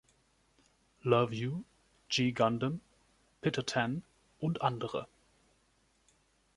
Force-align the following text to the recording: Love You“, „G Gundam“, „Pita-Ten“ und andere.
Love 1.03 1.31
You“, 1.35 1.63
„G 2.09 2.31
Gundam“, 2.31 2.81
„Pita-Ten“ 3.41 4.01
und 4.39 4.63
andere. 4.63 5.07